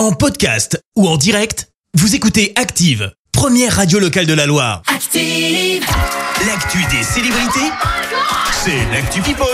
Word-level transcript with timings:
En 0.00 0.12
podcast 0.12 0.82
ou 0.96 1.06
en 1.06 1.18
direct, 1.18 1.68
vous 1.92 2.14
écoutez 2.14 2.54
Active, 2.56 3.12
première 3.32 3.76
radio 3.76 3.98
locale 3.98 4.24
de 4.24 4.32
la 4.32 4.46
Loire. 4.46 4.80
Active. 4.86 5.84
L'actu 6.46 6.78
des 6.90 7.02
célébrités, 7.02 7.70
c'est 8.64 8.82
l'actu 8.92 9.20
People. 9.20 9.44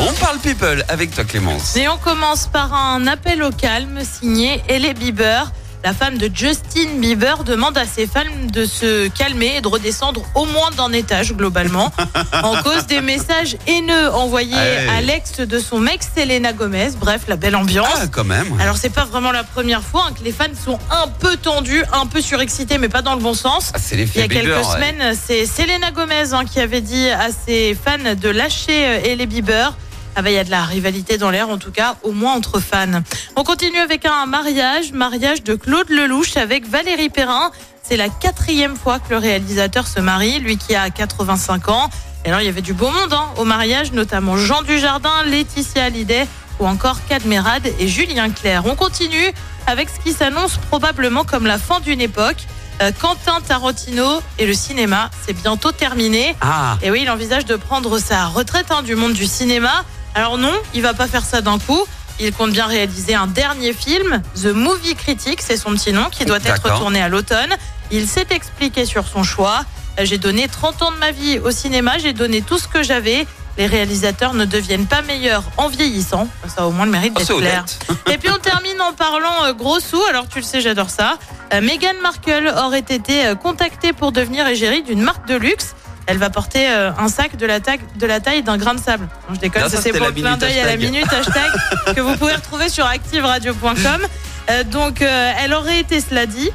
On 0.00 0.12
parle 0.20 0.38
people 0.40 0.84
avec 0.90 1.14
toi 1.14 1.24
Clémence. 1.24 1.78
Et 1.78 1.88
on 1.88 1.96
commence 1.96 2.46
par 2.46 2.74
un 2.74 3.06
appel 3.06 3.42
au 3.42 3.50
calme 3.50 4.00
signé 4.04 4.62
Ellie 4.68 4.92
Bieber. 4.92 5.50
La 5.86 5.92
femme 5.94 6.18
de 6.18 6.28
Justin 6.34 6.96
Bieber 6.98 7.44
demande 7.44 7.78
à 7.78 7.84
ses 7.86 8.08
fans 8.08 8.22
de 8.52 8.64
se 8.64 9.06
calmer 9.06 9.58
et 9.58 9.60
de 9.60 9.68
redescendre 9.68 10.24
au 10.34 10.44
moins 10.44 10.70
d'un 10.76 10.92
étage 10.92 11.32
globalement, 11.32 11.92
en 12.42 12.60
cause 12.60 12.86
des 12.88 13.00
messages 13.00 13.56
haineux 13.68 14.10
envoyés 14.12 14.56
Hey. 14.56 14.88
à 14.88 15.00
l'ex 15.00 15.38
de 15.38 15.58
son 15.60 15.78
mec 15.78 16.00
Selena 16.02 16.52
Gomez. 16.52 16.88
Bref, 16.98 17.22
la 17.28 17.36
belle 17.36 17.54
ambiance. 17.54 17.86
Ah 18.02 18.08
quand 18.10 18.24
même. 18.24 18.58
Alors 18.60 18.76
c'est 18.76 18.90
pas 18.90 19.04
vraiment 19.04 19.30
la 19.30 19.44
première 19.44 19.80
fois 19.84 20.06
hein, 20.08 20.12
que 20.18 20.24
les 20.24 20.32
fans 20.32 20.46
sont 20.64 20.80
un 20.90 21.06
peu 21.06 21.36
tendus, 21.36 21.84
un 21.92 22.06
peu 22.06 22.20
surexcités, 22.20 22.78
mais 22.78 22.88
pas 22.88 23.02
dans 23.02 23.14
le 23.14 23.20
bon 23.20 23.34
sens. 23.34 23.70
Ah, 23.72 23.78
Il 23.92 24.00
y 24.00 24.02
a 24.02 24.26
quelques 24.26 24.40
Bieber. 24.42 24.56
ouais. 24.68 24.74
semaines, 24.74 25.14
c'est 25.16 25.46
Selena 25.46 25.92
Gomez 25.92 26.32
hein, 26.32 26.44
qui 26.46 26.58
avait 26.58 26.80
dit 26.80 27.08
à 27.10 27.28
ses 27.30 27.76
fans 27.80 28.14
de 28.20 28.28
lâcher 28.28 28.88
euh, 28.88 29.00
Hailey 29.04 29.26
Bieber. 29.26 29.72
Ah 30.18 30.22
bah 30.22 30.30
il 30.30 30.34
y 30.34 30.38
a 30.38 30.44
de 30.44 30.50
la 30.50 30.64
rivalité 30.64 31.18
dans 31.18 31.30
l'air 31.30 31.50
en 31.50 31.58
tout 31.58 31.70
cas, 31.70 31.96
au 32.02 32.12
moins 32.12 32.32
entre 32.32 32.58
fans. 32.58 33.02
On 33.36 33.44
continue 33.44 33.78
avec 33.78 34.06
un 34.06 34.24
mariage, 34.24 34.92
mariage 34.92 35.42
de 35.42 35.54
Claude 35.54 35.90
Lelouch 35.90 36.38
avec 36.38 36.66
Valérie 36.66 37.10
Perrin. 37.10 37.50
C'est 37.82 37.98
la 37.98 38.08
quatrième 38.08 38.76
fois 38.76 38.98
que 38.98 39.10
le 39.10 39.18
réalisateur 39.18 39.86
se 39.86 40.00
marie, 40.00 40.38
lui 40.38 40.56
qui 40.56 40.74
a 40.74 40.88
85 40.88 41.68
ans. 41.68 41.90
Et 42.24 42.28
alors 42.28 42.40
il 42.40 42.46
y 42.46 42.48
avait 42.48 42.62
du 42.62 42.72
beau 42.72 42.88
monde 42.90 43.12
hein, 43.12 43.26
au 43.36 43.44
mariage, 43.44 43.92
notamment 43.92 44.38
Jean 44.38 44.62
Dujardin, 44.62 45.22
Laetitia 45.26 45.84
Hallyday 45.84 46.26
ou 46.60 46.66
encore 46.66 46.96
Cadmerade 47.06 47.68
et 47.78 47.86
Julien 47.86 48.30
Clerc. 48.30 48.64
On 48.64 48.74
continue 48.74 49.32
avec 49.66 49.90
ce 49.90 50.00
qui 50.02 50.14
s'annonce 50.14 50.56
probablement 50.56 51.24
comme 51.24 51.44
la 51.44 51.58
fin 51.58 51.80
d'une 51.80 52.00
époque. 52.00 52.38
Euh, 52.82 52.90
Quentin 53.00 53.40
Tarantino 53.46 54.20
et 54.38 54.46
le 54.46 54.54
cinéma, 54.54 55.10
c'est 55.26 55.32
bientôt 55.34 55.72
terminé. 55.72 56.34
Ah, 56.40 56.76
Et 56.82 56.90
oui, 56.90 57.00
il 57.02 57.10
envisage 57.10 57.44
de 57.44 57.56
prendre 57.56 57.98
sa 57.98 58.26
retraite 58.26 58.66
hein, 58.70 58.82
du 58.82 58.94
monde 58.94 59.12
du 59.12 59.26
cinéma. 59.26 59.84
Alors 60.16 60.38
non, 60.38 60.54
il 60.72 60.80
va 60.80 60.94
pas 60.94 61.06
faire 61.06 61.24
ça 61.24 61.42
d'un 61.42 61.58
coup. 61.58 61.84
Il 62.18 62.32
compte 62.32 62.50
bien 62.50 62.66
réaliser 62.66 63.14
un 63.14 63.26
dernier 63.26 63.74
film, 63.74 64.22
The 64.34 64.46
Movie 64.46 64.94
Critic, 64.94 65.42
c'est 65.42 65.58
son 65.58 65.72
petit 65.72 65.92
nom, 65.92 66.08
qui 66.10 66.24
doit 66.24 66.38
être 66.38 66.78
tourné 66.78 67.02
à 67.02 67.10
l'automne. 67.10 67.54
Il 67.90 68.08
s'est 68.08 68.26
expliqué 68.30 68.86
sur 68.86 69.06
son 69.06 69.22
choix. 69.22 69.60
J'ai 70.02 70.16
donné 70.16 70.48
30 70.48 70.80
ans 70.80 70.90
de 70.90 70.96
ma 70.96 71.10
vie 71.10 71.38
au 71.38 71.50
cinéma, 71.50 71.98
j'ai 71.98 72.14
donné 72.14 72.40
tout 72.40 72.56
ce 72.56 72.66
que 72.66 72.82
j'avais. 72.82 73.26
Les 73.58 73.66
réalisateurs 73.66 74.32
ne 74.32 74.46
deviennent 74.46 74.86
pas 74.86 75.02
meilleurs 75.02 75.44
en 75.58 75.68
vieillissant. 75.68 76.28
Ça 76.46 76.62
a 76.62 76.66
au 76.66 76.70
moins 76.70 76.86
le 76.86 76.92
mérite 76.92 77.12
oh, 77.16 77.20
c'est 77.20 77.34
d'être 77.34 77.40
clair. 77.40 77.64
honnête. 77.88 78.14
Et 78.14 78.18
puis 78.18 78.30
on 78.34 78.38
termine 78.38 78.80
en 78.80 78.94
parlant 78.94 79.44
euh, 79.44 79.52
gros 79.52 79.80
sous. 79.80 80.02
Alors 80.10 80.28
tu 80.28 80.38
le 80.38 80.44
sais, 80.44 80.62
j'adore 80.62 80.90
ça. 80.90 81.18
Euh, 81.52 81.60
Meghan 81.60 82.00
Markle 82.02 82.52
aurait 82.56 82.80
été 82.80 83.26
euh, 83.26 83.34
contactée 83.34 83.92
pour 83.92 84.12
devenir 84.12 84.46
égérie 84.46 84.82
d'une 84.82 85.02
marque 85.02 85.26
de 85.28 85.36
luxe. 85.36 85.74
Elle 86.06 86.18
va 86.18 86.30
porter 86.30 86.68
euh, 86.70 86.90
un 86.98 87.08
sac 87.08 87.36
de 87.36 87.46
la, 87.46 87.58
taille- 87.60 87.80
de 87.96 88.06
la 88.06 88.20
taille 88.20 88.42
d'un 88.42 88.56
grain 88.58 88.74
de 88.74 88.80
sable. 88.80 89.08
Non, 89.28 89.34
je 89.34 89.40
déconne, 89.40 89.68
ça, 89.68 89.80
c'est 89.82 89.92
pour 89.92 90.06
le 90.06 90.12
clin 90.12 90.36
d'œil 90.36 90.58
à 90.60 90.66
la 90.66 90.76
minute 90.76 91.12
hashtag 91.12 91.50
que 91.96 92.00
vous 92.00 92.16
pouvez 92.16 92.34
retrouver 92.34 92.68
sur 92.68 92.86
activeradio.com. 92.86 94.00
Euh, 94.48 94.62
donc 94.64 95.02
euh, 95.02 95.32
elle 95.40 95.52
aurait 95.52 95.80
été, 95.80 96.00
cela 96.00 96.26
dit, 96.26 96.50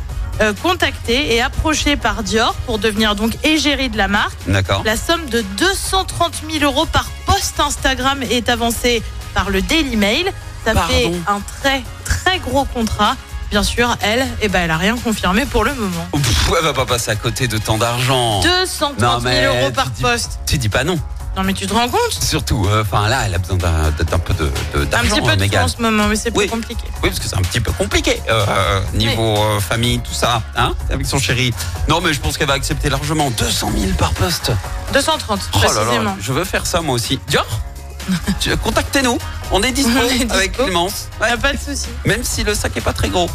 contactée 0.63 1.35
et 1.35 1.41
approchée 1.41 1.95
par 1.97 2.23
Dior 2.23 2.55
pour 2.65 2.79
devenir 2.79 3.13
donc 3.15 3.33
égérie 3.43 3.89
de 3.89 3.97
la 3.97 4.07
marque. 4.07 4.37
D'accord. 4.47 4.81
La 4.85 4.95
somme 4.97 5.25
de 5.27 5.41
230 5.57 6.41
000 6.51 6.63
euros 6.63 6.85
par 6.87 7.05
post 7.27 7.59
Instagram 7.59 8.23
est 8.23 8.49
avancée 8.49 9.03
par 9.35 9.49
le 9.51 9.61
Daily 9.61 9.97
Mail. 9.97 10.31
Ça 10.65 10.73
Pardon. 10.73 10.93
fait 10.93 11.11
un 11.27 11.41
très 11.61 11.83
très 12.05 12.39
gros 12.39 12.65
contrat. 12.65 13.15
Bien 13.51 13.63
sûr, 13.63 13.95
elle, 14.01 14.25
eh 14.41 14.47
ben, 14.47 14.61
elle 14.63 14.71
a 14.71 14.77
rien 14.77 14.95
confirmé 14.97 15.45
pour 15.45 15.63
le 15.65 15.73
moment. 15.73 16.07
Elle 16.49 16.63
va 16.65 16.73
pas 16.73 16.85
passer 16.85 17.11
à 17.11 17.15
côté 17.15 17.47
de 17.47 17.57
tant 17.57 17.77
d'argent. 17.77 18.41
230 18.41 18.99
Non, 18.99 19.19
000 19.19 19.21
mais 19.21 19.45
euros 19.45 19.67
tu 19.67 19.73
par 19.73 19.89
dis- 19.89 20.01
poste. 20.01 20.39
Tu 20.45 20.57
dis 20.57 20.69
pas 20.69 20.83
non. 20.83 20.99
Non 21.37 21.43
mais 21.43 21.53
tu 21.53 21.65
te 21.65 21.73
rends 21.73 21.87
compte 21.87 22.11
Surtout, 22.21 22.67
euh, 22.69 22.81
enfin 22.81 23.07
là, 23.07 23.21
elle 23.25 23.33
a 23.33 23.37
besoin 23.37 23.55
d'un 23.57 24.19
peu 24.19 24.33
de 24.33 24.51
de- 24.73 24.81
Un 24.81 24.85
d'argent, 24.85 25.15
petit 25.15 25.21
peu 25.21 25.35
de 25.37 25.57
en 25.57 25.67
ce 25.69 25.81
moment, 25.81 26.07
mais 26.07 26.17
c'est 26.17 26.29
Oui. 26.35 26.45
plus 26.47 26.51
compliqué. 26.51 26.83
Oui, 27.01 27.09
parce 27.09 27.19
que 27.19 27.27
c'est 27.29 27.37
un 27.37 27.41
petit 27.41 27.61
peu 27.61 27.71
compliqué 27.71 28.21
euh, 28.29 28.45
euh, 28.49 28.81
niveau 28.95 29.37
famille, 29.61 29.99
tout 29.99 30.13
ça, 30.13 30.41
hein, 30.57 30.73
avec 30.91 31.05
son 31.05 31.19
chéri. 31.19 31.53
Non, 31.87 32.01
mais 32.01 32.11
je 32.13 32.19
pense 32.19 32.37
qu'elle 32.37 32.49
va 32.49 32.53
accepter 32.55 32.89
largement 32.89 33.29
200 33.31 33.71
000 33.77 33.93
par 33.97 34.11
poste. 34.11 34.51
230 34.91 35.39
Oh 35.53 35.57
là 35.57 35.67
là, 35.67 35.73
précisément. 35.73 36.17
je 36.19 36.33
veux 36.33 36.43
faire 36.43 36.65
ça 36.67 36.81
moi 36.81 36.95
aussi. 36.95 37.17
Dior, 37.29 37.47
contactez-nous. 38.61 39.17
On 39.51 39.63
est 39.63 39.71
dispo 39.71 39.91
On 40.01 40.05
est 40.09 40.17
dispo. 40.19 40.33
avec 40.33 40.51
Clémence. 40.57 41.07
Y 41.19 41.23
Ouais, 41.23 41.29
a 41.31 41.37
pas 41.37 41.53
de 41.53 41.57
souci. 41.59 41.87
même 42.05 42.23
si 42.25 42.43
le 42.43 42.53
sac 42.55 42.75
est 42.75 42.81
pas 42.81 42.93
très 42.93 43.07
gros. 43.09 43.29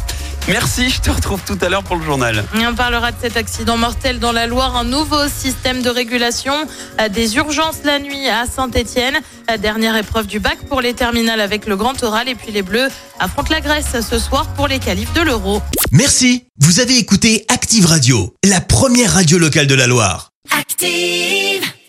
Merci, 0.47 0.89
je 0.89 1.01
te 1.01 1.09
retrouve 1.09 1.41
tout 1.45 1.57
à 1.61 1.67
l'heure 1.67 1.83
pour 1.83 1.97
le 1.97 2.05
journal. 2.05 2.45
Et 2.55 2.65
on 2.65 2.73
parlera 2.73 3.11
de 3.11 3.17
cet 3.19 3.35
accident 3.35 3.75
mortel 3.75 4.19
dans 4.19 4.31
la 4.31 4.47
Loire, 4.47 4.77
un 4.77 4.85
nouveau 4.85 5.27
système 5.27 5.81
de 5.81 5.89
régulation 5.89 6.53
euh, 7.01 7.09
des 7.09 7.35
urgences 7.35 7.79
la 7.83 7.99
nuit 7.99 8.27
à 8.29 8.45
Saint-Étienne. 8.45 9.17
Dernière 9.59 9.95
épreuve 9.97 10.27
du 10.27 10.39
bac 10.39 10.57
pour 10.69 10.79
les 10.81 10.93
terminales 10.93 11.41
avec 11.41 11.67
le 11.67 11.75
grand 11.75 12.01
oral 12.01 12.29
et 12.29 12.35
puis 12.35 12.51
les 12.51 12.61
Bleus 12.61 12.87
affrontent 13.19 13.53
la 13.53 13.61
Grèce 13.61 13.95
ce 14.09 14.19
soir 14.19 14.47
pour 14.55 14.67
les 14.67 14.79
qualifs 14.79 15.13
de 15.13 15.21
l'Euro. 15.21 15.61
Merci, 15.91 16.45
vous 16.59 16.79
avez 16.79 16.97
écouté 16.97 17.45
Active 17.49 17.85
Radio, 17.85 18.33
la 18.43 18.61
première 18.61 19.13
radio 19.13 19.37
locale 19.37 19.67
de 19.67 19.75
la 19.75 19.87
Loire. 19.87 20.29
Active. 20.57 21.66